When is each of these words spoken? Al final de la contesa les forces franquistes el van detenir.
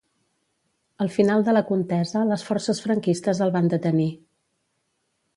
Al 1.03 1.09
final 1.17 1.43
de 1.49 1.53
la 1.57 1.61
contesa 1.67 2.23
les 2.29 2.45
forces 2.47 2.81
franquistes 2.85 3.41
el 3.47 3.53
van 3.57 3.69
detenir. 3.75 4.07